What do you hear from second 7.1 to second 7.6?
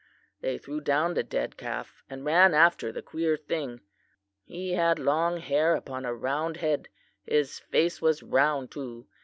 His